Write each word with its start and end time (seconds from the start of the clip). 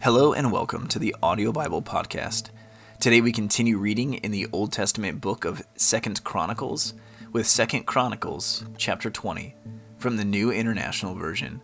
Hello 0.00 0.32
and 0.32 0.52
welcome 0.52 0.86
to 0.86 0.98
the 1.00 1.16
Audio 1.24 1.50
Bible 1.50 1.82
Podcast. 1.82 2.50
Today 3.00 3.20
we 3.20 3.32
continue 3.32 3.78
reading 3.78 4.14
in 4.14 4.30
the 4.30 4.46
Old 4.52 4.70
Testament 4.70 5.20
book 5.20 5.44
of 5.44 5.66
Second 5.74 6.22
Chronicles 6.22 6.94
with 7.32 7.48
Second 7.48 7.84
Chronicles 7.84 8.64
chapter 8.76 9.10
20 9.10 9.56
from 9.96 10.16
the 10.16 10.24
New 10.24 10.52
International 10.52 11.16
Version. 11.16 11.60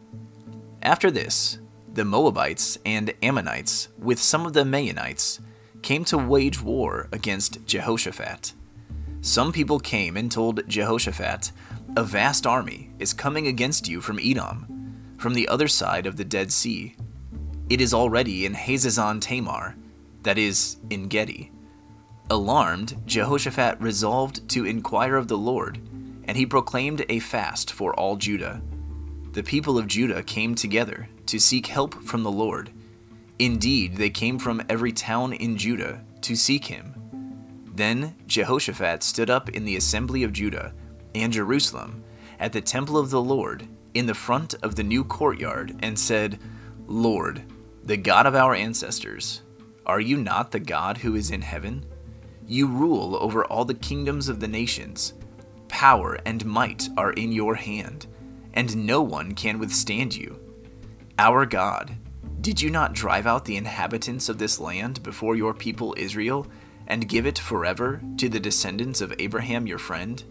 After 0.83 1.13
this, 1.13 1.61
the 1.93 2.05
Moabites 2.05 2.77
and 2.85 3.15
Ammonites 3.23 3.91
with 3.99 4.19
some 4.19 4.47
of 4.47 4.53
the 4.53 4.65
Meunites 4.65 5.39
came 5.83 6.05
to 6.07 6.19
wage 6.19 6.61
war 6.61 7.09
against 7.13 7.65
Jehoshaphat. 7.67 8.53
Some 9.21 9.53
people 9.53 9.79
came 9.79 10.17
and 10.17 10.31
told 10.31 10.69
Jehoshaphat, 10.69 11.53
A 11.97 12.03
vast 12.03 12.49
army 12.49 12.91
is 12.99 13.13
coming 13.13 13.47
against 13.47 13.87
you 13.87 14.01
from 14.01 14.19
Edom, 14.21 15.15
from 15.19 15.35
the 15.35 15.47
other 15.47 15.69
side 15.69 16.05
of 16.05 16.17
the 16.17 16.25
Dead 16.25 16.51
Sea 16.51 16.97
it 17.71 17.81
is 17.81 17.95
already 17.95 18.45
in 18.45 18.55
Hazezon 18.55 19.21
Tamar, 19.21 19.77
that 20.23 20.39
is, 20.39 20.77
En 20.91 21.09
Gedi. 21.09 21.51
Alarmed, 22.31 23.03
Jehoshaphat 23.07 23.81
resolved 23.81 24.49
to 24.51 24.65
inquire 24.65 25.17
of 25.17 25.29
the 25.29 25.39
Lord, 25.39 25.79
and 26.25 26.37
he 26.37 26.47
proclaimed 26.47 27.05
a 27.09 27.19
fast 27.19 27.73
for 27.73 27.95
all 27.95 28.17
Judah. 28.17 28.63
The 29.33 29.43
people 29.43 29.79
of 29.79 29.87
Judah 29.87 30.23
came 30.23 30.55
together 30.55 31.09
to 31.27 31.39
seek 31.39 31.67
help 31.67 32.03
from 32.03 32.23
the 32.23 32.31
Lord. 32.31 32.71
Indeed, 33.39 33.97
they 33.97 34.11
came 34.11 34.39
from 34.39 34.63
every 34.69 34.93
town 34.93 35.33
in 35.33 35.57
Judah 35.57 36.05
to 36.23 36.37
seek 36.37 36.67
him. 36.67 36.95
Then 37.67 38.15
Jehoshaphat 38.27 39.03
stood 39.03 39.29
up 39.29 39.49
in 39.49 39.65
the 39.65 39.77
assembly 39.77 40.23
of 40.23 40.33
Judah 40.33 40.73
and 41.15 41.33
Jerusalem 41.33 42.05
at 42.39 42.53
the 42.53 42.61
temple 42.61 42.97
of 42.97 43.11
the 43.11 43.23
Lord 43.23 43.69
in 43.93 44.07
the 44.07 44.15
front 44.15 44.55
of 44.63 44.77
the 44.77 44.83
new 44.83 45.05
courtyard 45.05 45.77
and 45.81 45.99
said, 45.99 46.39
Lord, 46.87 47.43
the 47.85 47.97
God 47.99 48.25
of 48.25 48.35
our 48.35 48.55
ancestors, 48.55 49.43
are 49.85 50.01
you 50.01 50.17
not 50.17 50.53
the 50.53 50.61
God 50.61 50.99
who 50.99 51.15
is 51.15 51.31
in 51.31 51.43
heaven? 51.43 51.85
You 52.47 52.67
rule 52.67 53.19
over 53.21 53.45
all 53.45 53.67
the 53.67 53.75
kingdoms 53.75 54.31
of 54.31 54.41
the 54.41 54.49
nations. 54.49 55.13
Power 55.69 56.19
and 56.25 56.47
might 56.47 56.89
are 56.97 57.13
in 57.13 57.31
your 57.31 57.57
hand, 57.57 58.07
and 58.55 58.87
no 58.87 59.03
one 59.03 59.35
can 59.35 59.59
withstand 59.59 60.17
you. 60.17 60.41
Our 61.19 61.45
God, 61.45 61.95
did 62.41 62.59
you 62.59 62.71
not 62.71 62.95
drive 62.95 63.27
out 63.27 63.45
the 63.45 63.59
inhabitants 63.59 64.31
of 64.31 64.39
this 64.39 64.59
land 64.59 65.03
before 65.03 65.37
your 65.37 65.53
people 65.53 65.95
Israel, 65.99 66.47
and 66.87 67.07
give 67.07 67.27
it 67.27 67.39
forever 67.39 68.01
to 68.17 68.31
the 68.31 68.41
descendants 68.41 69.03
of 69.03 69.15
Abraham 69.19 69.67
your 69.67 69.79
friend? 69.79 70.25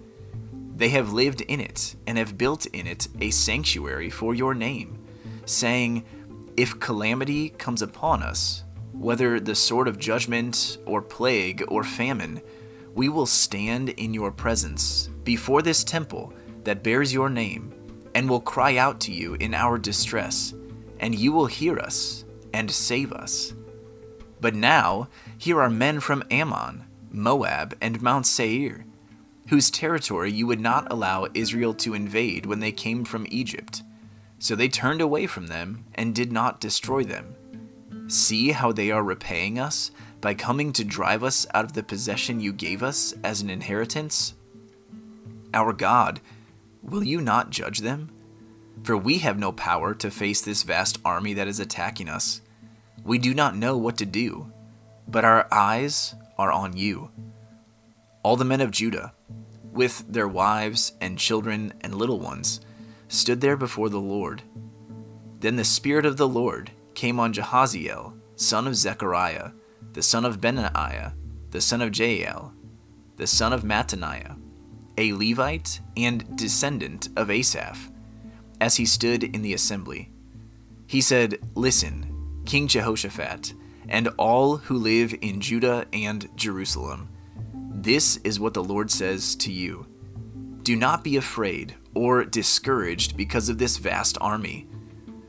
They 0.76 0.90
have 0.90 1.14
lived 1.14 1.42
in 1.42 1.60
it, 1.60 1.95
and 2.08 2.17
have 2.17 2.36
built 2.36 2.66
in 2.67 2.88
it 2.88 3.08
a 3.22 3.30
sanctuary 3.30 4.10
for 4.10 4.34
your 4.34 4.56
name, 4.56 4.98
saying, 5.45 6.04
if 6.58 6.80
calamity 6.80 7.50
comes 7.50 7.82
upon 7.82 8.22
us, 8.22 8.64
whether 8.92 9.40
the 9.40 9.56
sword 9.56 9.88
of 9.88 9.98
judgment, 9.98 10.78
or 10.86 11.02
plague, 11.02 11.64
or 11.68 11.84
famine, 11.84 12.42
we 12.94 13.10
will 13.10 13.26
stand 13.26 13.90
in 13.90 14.14
your 14.14 14.32
presence 14.32 15.10
before 15.23 15.62
this 15.62 15.84
temple 15.84 16.34
that 16.64 16.84
bears 16.84 17.12
your 17.12 17.30
name, 17.30 17.73
and 18.14 18.30
will 18.30 18.40
cry 18.40 18.78
out 18.78 19.00
to 19.02 19.12
you 19.12 19.34
in 19.36 19.54
our 19.54 19.78
distress, 19.78 20.54
and 21.00 21.16
you 21.16 21.32
will 21.32 21.48
hear 21.48 21.80
us 21.80 22.23
and 22.54 22.70
save 22.70 23.12
us. 23.12 23.54
But 24.40 24.56
now, 24.56 25.08
here 25.38 25.60
are 25.60 25.70
men 25.70 26.00
from 26.00 26.23
Ammon, 26.30 26.86
Moab, 27.12 27.76
and 27.82 28.02
Mount 28.02 28.28
Seir, 28.28 28.86
whose 29.48 29.72
territory 29.72 30.32
you 30.32 30.48
would 30.48 30.60
not 30.60 30.92
allow 30.92 31.28
Israel 31.34 31.73
to 31.76 31.94
invade 31.94 32.45
when 32.45 32.60
they 32.60 32.72
came 32.72 33.04
from 33.04 33.26
Egypt 33.30 33.82
so 34.44 34.58
they 34.58 34.67
turned 34.67 34.99
away 34.99 35.25
from 35.25 35.47
them 35.47 35.86
and 35.95 36.13
did 36.13 36.30
not 36.30 36.59
destroy 36.59 37.02
them. 37.02 37.33
See 38.09 38.52
how 38.52 38.73
they 38.73 38.91
are 38.91 39.02
repaying 39.02 39.58
us 39.58 39.89
by 40.19 40.33
coming 40.33 40.73
to 40.73 40.83
drive 40.83 41.23
us 41.23 41.48
out 41.54 41.64
of 41.64 41.71
the 41.71 41.81
possession 41.81 42.42
you 42.42 42.52
gave 42.52 42.83
us 42.83 43.14
as 43.23 43.42
an 43.42 43.49
inheritance? 43.49 44.33
Our 45.53 45.71
God, 45.71 46.20
will 46.82 47.05
you 47.05 47.21
not 47.21 47.52
judge 47.52 47.80
them? 47.80 48.11
For 48.83 48.98
we 48.98 49.20
have 49.20 49.39
no 49.39 49.53
power 49.53 49.93
to 49.93 50.11
face 50.11 50.42
this 50.42 50.64
vast 50.64 50.99
army 51.05 51.33
that 51.36 51.48
is 51.48 51.61
attacking 51.61 52.09
us. 52.09 52.42
We 53.05 53.20
do 53.20 53.33
not 53.33 53.55
know 53.55 53.77
what 53.77 53.95
to 53.99 54.05
do, 54.05 54.52
but 55.08 55.23
our 55.23 55.48
eyes 55.53 56.15
are 56.37 56.52
on 56.52 56.76
you. 56.76 57.11
All 58.23 58.36
the 58.36 58.43
men 58.43 58.59
of 58.59 58.71
Judah, 58.71 59.14
with 59.71 60.03
their 60.09 60.27
wives 60.27 60.92
and 60.99 61.17
children 61.17 61.71
and 61.80 61.95
little 61.95 62.20
ones, 62.20 62.59
stood 63.14 63.42
there 63.42 63.58
before 63.58 63.90
the 63.90 64.00
Lord. 64.00 64.42
Then 65.40 65.56
the 65.56 65.64
Spirit 65.64 66.06
of 66.06 66.18
the 66.18 66.28
Lord 66.28 66.72
came 66.96 67.20
on 67.20 67.34
Jahaziel, 67.34 68.14
son 68.36 68.68
of 68.68 68.76
Zechariah, 68.76 69.52
the 69.94 70.02
son 70.02 70.26
of 70.26 70.42
Benaiah, 70.42 71.14
the 71.52 71.62
son 71.62 71.82
of 71.82 71.92
Jeiel, 71.92 72.54
the 73.18 73.28
son 73.28 73.54
of 73.54 73.64
Mattaniah, 73.64 74.36
a 74.98 75.14
Levite 75.14 75.80
and 75.96 76.36
descendant 76.36 77.10
of 77.16 77.30
Asaph, 77.30 77.92
as 78.60 78.78
he 78.78 78.86
stood 78.86 79.24
in 79.24 79.42
the 79.42 79.54
assembly. 79.54 80.12
He 80.88 81.02
said, 81.02 81.40
Listen, 81.56 82.42
King 82.45 82.68
Jehoshaphat, 82.68 83.54
and 83.88 84.08
all 84.18 84.58
who 84.58 84.78
live 84.78 85.14
in 85.22 85.40
Judah 85.42 85.86
and 85.94 86.30
Jerusalem. 86.36 87.10
This 87.54 88.18
is 88.18 88.40
what 88.40 88.54
the 88.54 88.64
Lord 88.64 88.90
says 88.90 89.36
to 89.36 89.52
you 89.52 89.86
Do 90.64 90.78
not 90.78 91.04
be 91.04 91.18
afraid 91.18 91.76
or 91.94 92.24
discouraged 92.24 93.18
because 93.18 93.50
of 93.50 93.58
this 93.58 93.76
vast 93.76 94.18
army. 94.22 94.66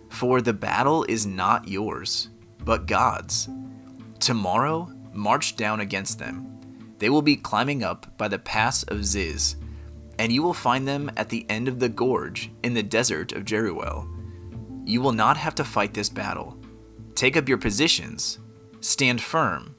For 0.09 0.41
the 0.41 0.53
battle 0.53 1.05
is 1.09 1.27
not 1.27 1.67
yours, 1.67 2.28
but 2.65 2.87
God's. 2.87 3.49
Tomorrow, 4.21 4.93
march 5.12 5.56
down 5.56 5.81
against 5.81 6.21
them. 6.21 6.61
They 6.99 7.11
will 7.11 7.21
be 7.21 7.34
climbing 7.34 7.83
up 7.83 8.17
by 8.17 8.28
the 8.28 8.39
pass 8.39 8.84
of 8.84 9.05
Ziz, 9.05 9.56
and 10.21 10.31
you 10.31 10.41
will 10.41 10.55
find 10.55 10.87
them 10.87 11.11
at 11.17 11.31
the 11.31 11.45
end 11.49 11.66
of 11.66 11.81
the 11.81 11.89
gorge 11.89 12.53
in 12.62 12.75
the 12.75 12.84
desert 12.84 13.33
of 13.33 13.45
Jeruel. 13.45 14.09
You 14.84 15.01
will 15.01 15.12
not 15.12 15.37
have 15.37 15.56
to 15.56 15.65
fight 15.65 15.95
this 15.95 16.09
battle. 16.09 16.56
Take 17.16 17.37
up 17.37 17.49
your 17.49 17.59
positions, 17.59 18.39
stand 18.81 19.21
firm, 19.21 19.75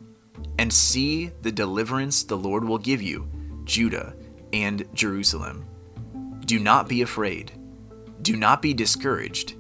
and 0.60 0.72
see 0.72 1.28
the 1.44 1.52
deliverance 1.52 2.24
the 2.24 2.38
Lord 2.38 2.66
will 2.66 2.78
give 2.78 3.02
you, 3.02 3.30
Judah 3.64 4.15
and 4.56 4.88
Jerusalem. 4.94 5.66
Do 6.46 6.60
not 6.60 6.88
be 6.88 7.02
afraid. 7.02 7.52
Do 8.22 8.38
not 8.38 8.62
be 8.62 8.74
discouraged. 8.74 9.56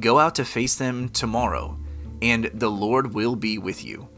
Go 0.00 0.18
out 0.18 0.36
to 0.36 0.44
face 0.46 0.74
them 0.74 1.10
tomorrow, 1.10 1.78
and 2.22 2.46
the 2.54 2.70
Lord 2.70 3.12
will 3.12 3.36
be 3.36 3.58
with 3.58 3.84
you. 3.84 4.08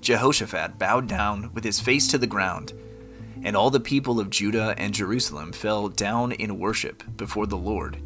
Jehoshaphat 0.00 0.80
bowed 0.80 1.06
down 1.06 1.52
with 1.54 1.62
his 1.62 1.78
face 1.78 2.08
to 2.08 2.18
the 2.18 2.26
ground, 2.26 2.72
and 3.44 3.56
all 3.56 3.70
the 3.70 3.78
people 3.78 4.18
of 4.18 4.30
Judah 4.30 4.74
and 4.76 4.92
Jerusalem 4.92 5.52
fell 5.52 5.88
down 5.88 6.32
in 6.32 6.58
worship 6.58 7.04
before 7.16 7.46
the 7.46 7.56
Lord. 7.56 7.98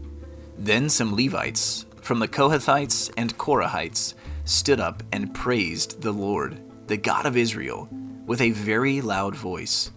Then 0.59 0.91
some 0.91 1.17
Levites 1.17 1.87
from 2.03 2.19
the 2.19 2.29
Kohathites 2.29 3.11
and 3.17 3.37
Korahites 3.39 4.13
stood 4.45 4.79
up 4.79 5.03
and 5.11 5.35
praised 5.35 6.03
the 6.03 6.13
Lord, 6.13 6.61
the 6.87 6.99
God 6.99 7.25
of 7.25 7.37
Israel, 7.37 7.89
with 8.27 8.43
a 8.43 8.51
very 8.51 9.01
loud 9.01 9.35
voice. 9.35 9.91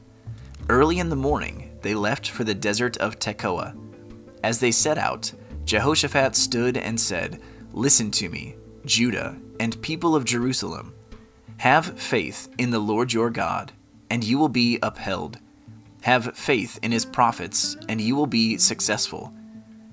Early 0.69 0.99
in 0.99 1.09
the 1.09 1.15
morning, 1.15 1.71
they 1.81 1.93
left 1.93 2.29
for 2.29 2.43
the 2.43 2.53
desert 2.53 2.97
of 2.97 3.19
Tekoa. 3.19 3.75
As 4.43 4.59
they 4.59 4.71
set 4.71 4.97
out, 4.97 5.31
Jehoshaphat 5.65 6.35
stood 6.35 6.77
and 6.77 6.99
said, 6.99 7.41
Listen 7.73 8.11
to 8.11 8.29
me, 8.29 8.55
Judah 8.85 9.37
and 9.59 9.81
people 9.81 10.15
of 10.15 10.25
Jerusalem. 10.25 10.93
Have 11.57 11.99
faith 11.99 12.49
in 12.57 12.71
the 12.71 12.79
Lord 12.79 13.13
your 13.13 13.29
God, 13.29 13.71
and 14.09 14.23
you 14.23 14.37
will 14.37 14.49
be 14.49 14.79
upheld. 14.81 15.39
Have 16.01 16.35
faith 16.35 16.79
in 16.81 16.91
his 16.91 17.05
prophets, 17.05 17.77
and 17.87 18.01
you 18.01 18.15
will 18.15 18.27
be 18.27 18.57
successful. 18.57 19.33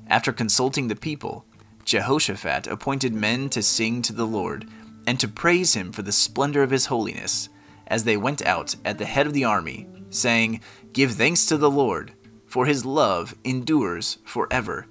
After 0.07 0.33
consulting 0.33 0.89
the 0.89 0.97
people, 0.97 1.45
Jehoshaphat 1.85 2.67
appointed 2.67 3.13
men 3.13 3.51
to 3.51 3.63
sing 3.63 4.01
to 4.03 4.13
the 4.13 4.27
Lord 4.27 4.67
and 5.07 5.21
to 5.21 5.29
praise 5.29 5.75
him 5.75 5.93
for 5.93 6.03
the 6.03 6.13
splendor 6.13 6.63
of 6.63 6.71
his 6.71 6.87
holiness 6.87 7.49
as 7.87 8.05
they 8.05 8.17
went 8.17 8.45
out 8.45 8.75
at 8.85 8.99
the 8.99 9.07
head 9.07 9.27
of 9.27 9.33
the 9.33 9.45
army 9.45 9.87
saying, 10.11 10.61
Give 10.93 11.13
thanks 11.13 11.47
to 11.47 11.57
the 11.57 11.71
Lord, 11.71 12.13
for 12.47 12.67
his 12.67 12.85
love 12.85 13.35
endures 13.45 14.19
forever. 14.25 14.87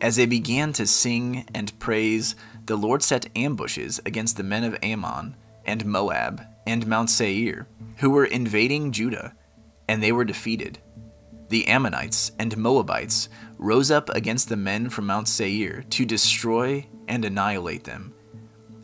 As 0.00 0.16
they 0.16 0.26
began 0.26 0.72
to 0.74 0.86
sing 0.86 1.46
and 1.54 1.78
praise, 1.78 2.34
the 2.66 2.76
Lord 2.76 3.02
set 3.02 3.30
ambushes 3.36 4.00
against 4.04 4.36
the 4.36 4.42
men 4.42 4.64
of 4.64 4.76
Ammon 4.82 5.36
and 5.64 5.84
Moab 5.86 6.42
and 6.66 6.86
Mount 6.86 7.10
Seir, 7.10 7.68
who 7.98 8.10
were 8.10 8.24
invading 8.24 8.92
Judah, 8.92 9.34
and 9.88 10.02
they 10.02 10.12
were 10.12 10.24
defeated. 10.24 10.78
The 11.48 11.68
Ammonites 11.68 12.32
and 12.38 12.56
Moabites 12.56 13.28
rose 13.58 13.90
up 13.90 14.08
against 14.10 14.48
the 14.48 14.56
men 14.56 14.88
from 14.88 15.06
Mount 15.06 15.28
Seir 15.28 15.84
to 15.90 16.04
destroy 16.04 16.86
and 17.06 17.24
annihilate 17.24 17.84
them. 17.84 18.14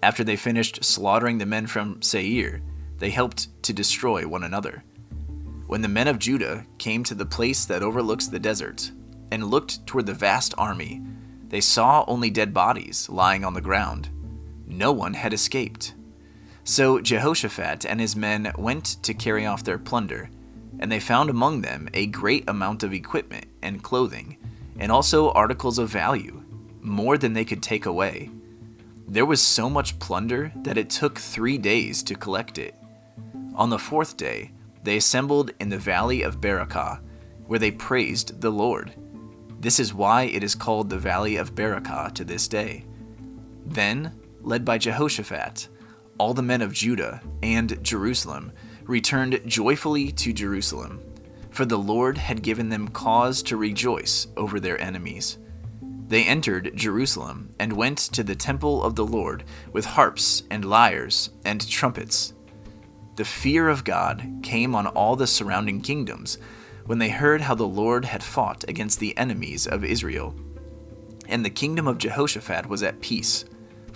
After 0.02 0.22
they 0.22 0.36
finished 0.36 0.84
slaughtering 0.84 1.38
the 1.38 1.46
men 1.46 1.66
from 1.66 2.02
Seir, 2.02 2.60
they 2.98 3.10
helped 3.10 3.62
to 3.64 3.72
destroy 3.72 4.28
one 4.28 4.44
another. 4.44 4.84
When 5.68 5.82
the 5.82 5.88
men 5.88 6.08
of 6.08 6.18
Judah 6.18 6.64
came 6.78 7.04
to 7.04 7.14
the 7.14 7.26
place 7.26 7.66
that 7.66 7.82
overlooks 7.82 8.26
the 8.26 8.38
desert, 8.38 8.90
and 9.30 9.50
looked 9.50 9.86
toward 9.86 10.06
the 10.06 10.14
vast 10.14 10.54
army, 10.56 11.02
they 11.46 11.60
saw 11.60 12.06
only 12.08 12.30
dead 12.30 12.54
bodies 12.54 13.10
lying 13.10 13.44
on 13.44 13.52
the 13.52 13.60
ground. 13.60 14.08
no 14.66 14.92
one 14.92 15.12
had 15.12 15.34
escaped. 15.34 15.94
So 16.64 17.00
Jehoshaphat 17.00 17.84
and 17.84 18.00
his 18.00 18.16
men 18.16 18.50
went 18.56 19.02
to 19.02 19.12
carry 19.12 19.44
off 19.44 19.62
their 19.62 19.78
plunder, 19.78 20.30
and 20.78 20.90
they 20.90 21.00
found 21.00 21.28
among 21.28 21.60
them 21.60 21.90
a 21.92 22.06
great 22.06 22.48
amount 22.48 22.82
of 22.82 22.94
equipment 22.94 23.46
and 23.60 23.82
clothing, 23.82 24.38
and 24.78 24.90
also 24.90 25.32
articles 25.32 25.78
of 25.78 25.90
value, 25.90 26.44
more 26.80 27.18
than 27.18 27.34
they 27.34 27.44
could 27.44 27.62
take 27.62 27.84
away. 27.84 28.30
There 29.06 29.26
was 29.26 29.42
so 29.42 29.68
much 29.68 29.98
plunder 29.98 30.50
that 30.62 30.78
it 30.78 30.88
took 30.88 31.18
three 31.18 31.58
days 31.58 32.02
to 32.04 32.14
collect 32.14 32.56
it. 32.56 32.74
On 33.54 33.68
the 33.68 33.78
fourth 33.78 34.16
day, 34.16 34.52
they 34.82 34.96
assembled 34.96 35.52
in 35.60 35.68
the 35.68 35.78
valley 35.78 36.22
of 36.22 36.40
Berakah, 36.40 37.00
where 37.46 37.58
they 37.58 37.70
praised 37.70 38.40
the 38.40 38.50
Lord. 38.50 38.94
This 39.60 39.80
is 39.80 39.92
why 39.92 40.22
it 40.24 40.42
is 40.42 40.54
called 40.54 40.88
the 40.88 40.98
valley 40.98 41.36
of 41.36 41.54
Berakah 41.54 42.14
to 42.14 42.24
this 42.24 42.46
day. 42.46 42.84
Then, 43.66 44.12
led 44.40 44.64
by 44.64 44.78
Jehoshaphat, 44.78 45.68
all 46.18 46.34
the 46.34 46.42
men 46.42 46.62
of 46.62 46.72
Judah 46.72 47.22
and 47.42 47.82
Jerusalem 47.82 48.52
returned 48.84 49.40
joyfully 49.46 50.10
to 50.12 50.32
Jerusalem, 50.32 51.00
for 51.50 51.64
the 51.64 51.78
Lord 51.78 52.18
had 52.18 52.42
given 52.42 52.68
them 52.68 52.88
cause 52.88 53.42
to 53.44 53.56
rejoice 53.56 54.26
over 54.36 54.58
their 54.60 54.80
enemies. 54.80 55.38
They 56.08 56.24
entered 56.24 56.72
Jerusalem 56.74 57.50
and 57.58 57.74
went 57.74 57.98
to 57.98 58.22
the 58.22 58.34
temple 58.34 58.82
of 58.82 58.96
the 58.96 59.04
Lord 59.04 59.44
with 59.72 59.84
harps 59.84 60.42
and 60.50 60.64
lyres 60.64 61.30
and 61.44 61.68
trumpets. 61.68 62.32
The 63.18 63.24
fear 63.24 63.68
of 63.68 63.82
God 63.82 64.40
came 64.42 64.76
on 64.76 64.86
all 64.86 65.16
the 65.16 65.26
surrounding 65.26 65.80
kingdoms 65.80 66.38
when 66.86 66.98
they 66.98 67.10
heard 67.10 67.40
how 67.40 67.56
the 67.56 67.66
Lord 67.66 68.04
had 68.04 68.22
fought 68.22 68.64
against 68.68 69.00
the 69.00 69.16
enemies 69.18 69.66
of 69.66 69.84
Israel. 69.84 70.36
And 71.28 71.44
the 71.44 71.50
kingdom 71.50 71.88
of 71.88 71.98
Jehoshaphat 71.98 72.68
was 72.68 72.82
at 72.84 73.00
peace 73.00 73.44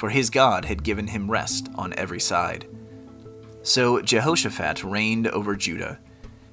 for 0.03 0.11
his 0.11 0.31
God 0.31 0.65
had 0.65 0.83
given 0.83 1.07
him 1.07 1.31
rest 1.31 1.69
on 1.77 1.95
every 1.97 2.19
side. 2.19 2.67
So 3.63 4.03
Jehoshaphat 4.03 4.83
reigned 4.83 5.29
over 5.29 5.55
Judah. 5.55 6.01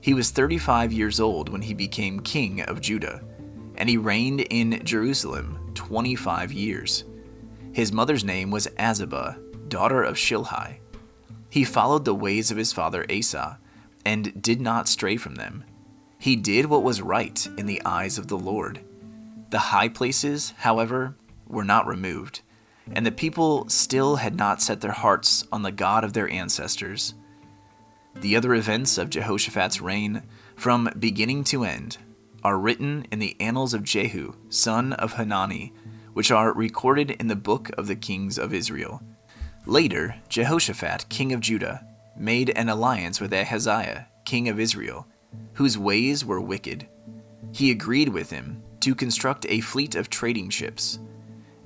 He 0.02 0.14
was 0.14 0.30
35 0.30 0.94
years 0.94 1.20
old 1.20 1.50
when 1.50 1.64
he 1.64 1.74
became 1.74 2.20
king 2.20 2.62
of 2.62 2.80
Judah, 2.80 3.24
and 3.76 3.90
he 3.90 3.98
reigned 3.98 4.42
in 4.42 4.86
Jerusalem 4.86 5.72
25 5.74 6.52
years. 6.52 7.06
His 7.74 7.92
mother's 7.92 8.24
name 8.24 8.52
was 8.52 8.68
Azubah, 8.78 9.68
daughter 9.68 10.04
of 10.04 10.16
Shilhi. 10.16 10.78
He 11.50 11.64
followed 11.64 12.06
the 12.06 12.16
ways 12.16 12.52
of 12.52 12.58
his 12.58 12.74
father 12.74 13.06
Asa, 13.12 13.58
and 14.06 14.42
did 14.42 14.62
not 14.62 14.88
stray 14.88 15.18
from 15.18 15.36
them. 15.36 15.64
He 16.18 16.36
did 16.36 16.68
what 16.68 16.84
was 16.84 17.02
right 17.02 17.48
in 17.58 17.66
the 17.66 17.82
eyes 17.86 18.18
of 18.18 18.28
the 18.28 18.38
Lord. 18.38 18.84
The 19.50 19.60
high 19.60 19.90
places, 19.90 20.54
however, 20.58 21.16
were 21.48 21.64
not 21.64 21.88
removed 21.88 22.42
and 22.92 23.06
the 23.06 23.12
people 23.12 23.68
still 23.70 24.18
had 24.18 24.36
not 24.36 24.62
set 24.62 24.82
their 24.82 24.92
hearts 24.92 25.46
on 25.52 25.62
the 25.62 25.72
God 25.72 26.04
of 26.04 26.14
their 26.14 26.30
ancestors. 26.30 27.14
The 28.16 28.36
other 28.36 28.54
events 28.54 28.98
of 28.98 29.10
Jehoshaphat's 29.10 29.82
reign, 29.82 30.24
from 30.56 30.90
beginning 30.98 31.44
to 31.46 31.64
end, 31.64 31.98
are 32.44 32.58
written 32.58 33.06
in 33.12 33.20
the 33.20 33.36
annals 33.40 33.74
of 33.74 33.84
Jehu, 33.84 34.34
son 34.50 34.94
of 34.94 35.14
Hanani, 35.14 35.74
which 36.14 36.32
are 36.32 36.54
recorded 36.54 37.12
in 37.12 37.28
the 37.28 37.36
book 37.36 37.70
of 37.78 37.88
the 37.88 37.96
kings 37.96 38.38
of 38.38 38.54
Israel. 38.54 39.02
Later, 39.70 40.16
Jehoshaphat, 40.30 41.10
king 41.10 41.32
of 41.32 41.42
Judah, 41.42 41.86
made 42.18 42.50
an 42.56 42.70
alliance 42.70 43.22
with 43.22 43.32
Ahaziah, 43.32 44.08
king 44.26 44.50
of 44.50 44.60
Israel, 44.60 45.06
whose 45.54 45.78
ways 45.78 46.26
were 46.26 46.42
wicked. 46.42 46.88
He 47.52 47.70
agreed 47.70 48.10
with 48.10 48.32
him 48.32 48.64
to 48.80 48.96
construct 48.96 49.46
a 49.48 49.62
fleet 49.62 49.94
of 49.94 50.10
trading 50.10 50.50
ships 50.50 50.98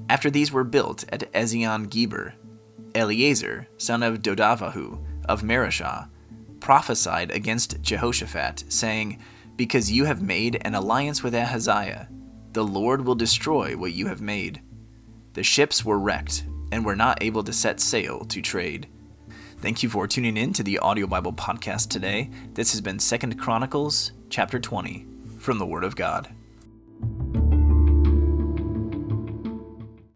after 0.10 0.30
these 0.30 0.52
were 0.52 0.66
built 0.66 1.06
at 1.14 1.32
Ezion 1.32 1.90
Geber, 1.90 2.34
Eliezer, 2.94 3.70
son 3.78 4.04
of 4.04 4.22
Dodavahu 4.22 5.02
of 5.30 5.42
Mareshah, 5.42 6.10
prophesied 6.60 7.32
against 7.32 7.82
Jehoshaphat, 7.82 8.66
saying, 8.68 9.24
Because 9.56 9.94
you 9.94 10.04
have 10.04 10.22
made 10.22 10.62
an 10.66 10.76
alliance 10.76 11.24
with 11.24 11.34
Ahaziah, 11.34 12.10
the 12.52 12.66
Lord 12.66 13.06
will 13.06 13.16
destroy 13.16 13.78
what 13.78 13.94
you 13.94 14.08
have 14.08 14.20
made. 14.20 14.62
The 15.36 15.44
ships 15.44 15.86
were 15.86 15.98
wrecked 15.98 16.44
and 16.74 16.84
were 16.84 16.96
not 16.96 17.22
able 17.22 17.44
to 17.44 17.54
set 17.54 17.80
sail 17.80 18.26
to 18.26 18.42
trade. 18.42 18.88
Thank 19.62 19.84
you 19.84 19.90
for 19.90 20.08
tuning 20.08 20.38
in 20.38 20.54
to 20.54 20.64
the 20.64 20.80
Audio 20.80 21.06
Bible 21.06 21.32
podcast 21.32 21.90
today. 21.90 22.32
This 22.56 22.72
has 22.72 22.82
been 22.82 22.98
Second 22.98 23.38
Chronicles 23.38 24.12
chapter 24.32 24.60
20 24.60 25.06
from 25.38 25.60
the 25.60 25.68
Word 25.68 25.84
of 25.84 25.96
God. 25.96 26.34